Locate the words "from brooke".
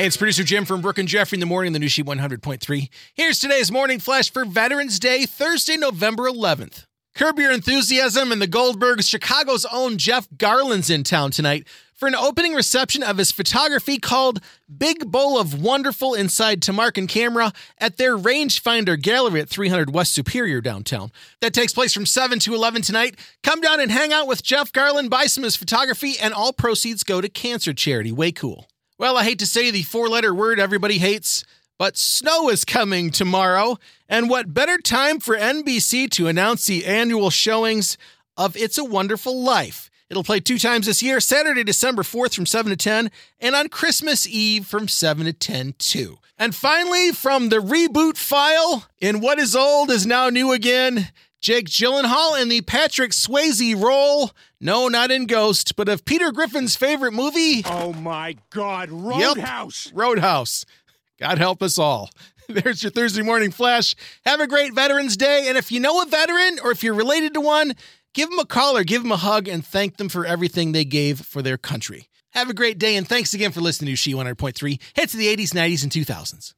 0.64-0.96